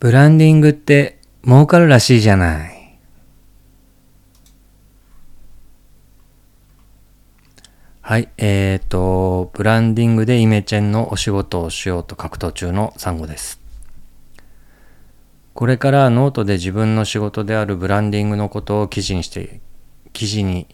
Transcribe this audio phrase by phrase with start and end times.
[0.00, 2.98] ブランディングって儲かるらしいじゃない。
[8.00, 13.60] はい、えーと、ブランディングでイメチェンのお仕事をしようと格闘中のサンゴです。
[15.52, 19.60] これからノートで自分の仕事であるブランディングのことを記事にして、
[20.14, 20.66] 記事に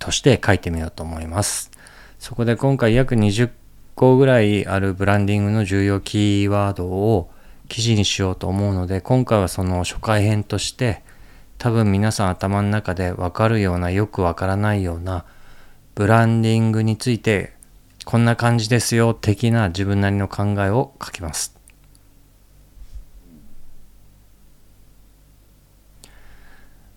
[0.00, 1.70] として書いてみようと思います。
[2.18, 3.50] そこで今回約20
[3.94, 7.30] 個ぐらいあるブランディングの重要キーワードを
[7.68, 11.02] 記事にしようと思うので今回はその初回編として
[11.58, 15.24] 多分皆さん頭の中で分かるようなよく分からないような
[15.94, 17.52] ブランディングについて
[18.04, 21.58] こんな感じですよ的な自分なりの考えを書きます。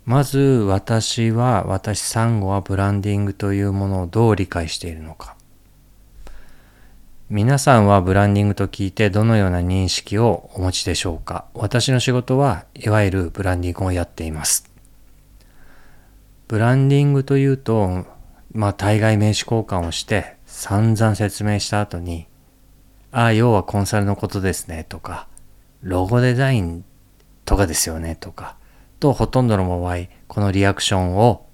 [0.05, 5.35] まず私は私サンゴはブランディングというものをどう理解しているのか
[7.34, 11.45] 皆さんはブランディングと聞いてどのような認識をお持ちでしょうか？
[11.53, 14.69] 私の仕事はいわゆるブランディングをやっています。
[16.50, 18.05] ブランディングというと
[18.52, 22.28] まあ対外名刺交換をして散々説明した後に
[23.14, 25.30] ああ要はコンサルのことですねとか
[25.83, 26.83] ロゴデザイン
[27.45, 28.58] とかですよねとか
[29.00, 31.48] とほとんどの場合このリアクションを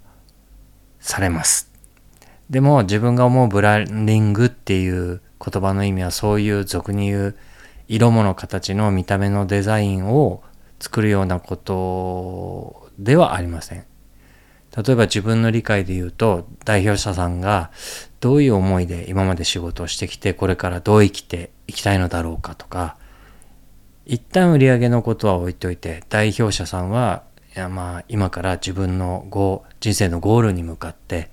[1.00, 1.72] されます。
[2.50, 7.38] でも自分が思うブランディングっていう言葉の意味はそういう俗に言う
[7.88, 10.44] 色物形の見た目のデザインを
[10.80, 13.86] 作るようなことではありません。
[14.76, 17.72] 例えば自分の理解で言うと代表者さんが
[18.20, 22.98] どういう思いで今まで仕事をしてきてこれからどう生きていきたいのだろうかとか
[24.06, 27.24] 一旦売上のことは置いといて代表者さんは
[27.56, 31.32] いやまあ今から自分のゴ人生のゴールに向かって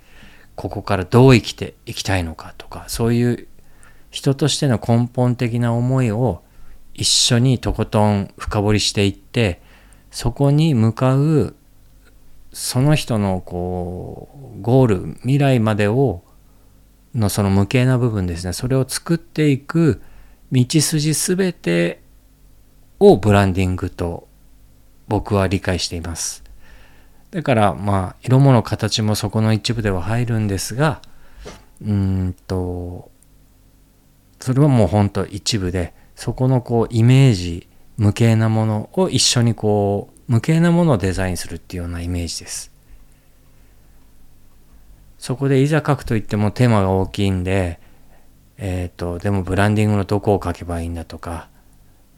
[0.54, 3.48] ここからどう生きていきたいのかとかそういう
[4.14, 6.40] 人としての根本的な思いを
[6.94, 9.60] 一緒にとことん深掘りしていって
[10.12, 11.56] そこに向かう
[12.52, 16.22] その人のこうゴール未来までを
[17.12, 18.52] のその無形な部分ですね。
[18.52, 20.00] それを作っていく
[20.52, 22.00] 道筋すべて
[23.00, 24.28] をブランディングと
[25.08, 26.44] 僕は理解しています。
[27.32, 31.02] だからまあ色物形もそこの一部では入るんですが
[31.82, 31.92] うー
[32.28, 33.03] んと
[34.44, 37.66] それはもうほんと一部でそこのこうイメージ
[37.96, 42.70] 無形なものを一緒にこう無形なものをデザインするっていうようなイメージです。
[45.16, 47.80] そこでいざ書くといってもテーマが大きいんで
[48.58, 51.48] えっ、とでもブランディングのどこを書けばいいんだとか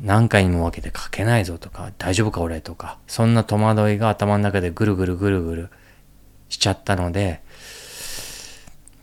[0.00, 5.70] 何回にも分けて書けないぞとか大丈夫か俺とかそんな戸惑いが頭の中でぐるぐるぐるぐる
[6.48, 7.40] しちゃったので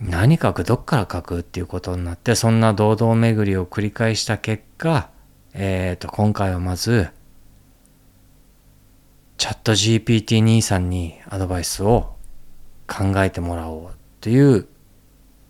[0.09, 0.63] 何書く？
[0.63, 1.39] どっから書く？
[1.39, 5.09] っていうことになってそんな堂々巡りを繰り返した結果
[5.53, 7.09] えっ、と今回はまず
[9.37, 12.15] チャット GPT 兄さんにアドバイスを
[12.87, 14.67] 考えてもらおうという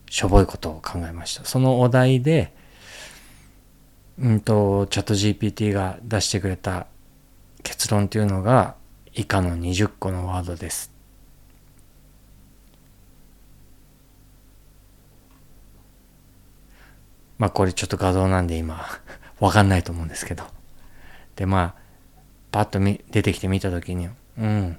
[0.09, 1.46] しょぼいことを考えました。
[1.46, 2.53] そのお題で
[4.19, 6.86] うんと、チャット GPT が出してくれた
[7.63, 8.75] 結論というのが
[9.13, 10.93] 以下の20個のワードです。
[17.44, 18.86] まあこれちょっと画像なんで今
[19.42, 20.46] わかんないと思うんですけど。
[21.36, 21.81] でまあ
[22.52, 24.78] パッと出てきて見た時にうん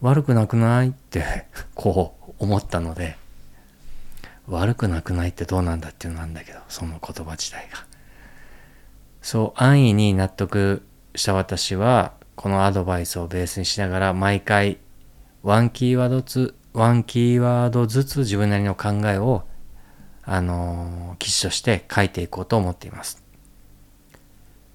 [0.00, 1.46] 悪くなくないって
[1.76, 3.18] こう思ったので
[4.46, 7.84] 悪くなくないってどうなんだっていうのなんだけどその言葉自体が。
[9.20, 14.78] そう安易に納得した私はこのアドバイスをベースにしながら毎回
[15.42, 19.44] ワンキーワードずワンキーワードずつ自分なりの考えを
[20.24, 23.22] あの記事として書いていこうと思っています。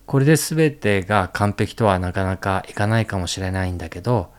[0.06, 4.32] これで全てが完璧とはなかなかいかないかもしれないんだけど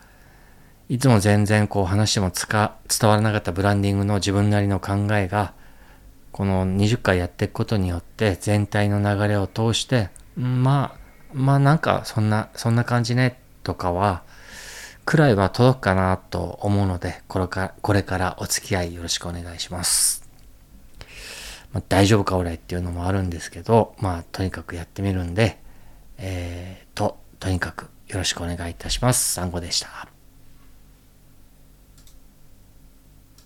[0.89, 5.53] いつも全然こう話してもつか伝わらなかったブランディングの自分なりの考えが
[6.33, 10.99] この20回やっていくことによって全体の流れを通してまあ
[11.35, 14.23] まあなんかそんなそんな感じねとかは
[15.05, 20.28] くらいは届くかなと思うのでこれからこれからお付き合いよろしくお願いします。
[21.73, 25.59] まあ、大丈夫か俺っていうのもあるんですけどまあとにかくやってみるんで
[26.19, 29.35] えー、ととにかくよろしくお願いいたします。
[29.35, 30.18] サンゴでした。